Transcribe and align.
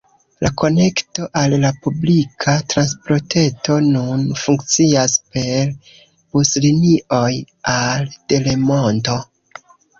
La 0.43 0.49
konekto 0.59 1.27
al 1.41 1.53
la 1.63 1.69
publika 1.83 2.55
transportreto 2.75 3.77
nun 3.89 4.25
funkcias 4.45 5.19
per 5.37 5.71
buslinioj 6.33 7.31
al 7.77 8.13
Delemonto. 8.35 9.23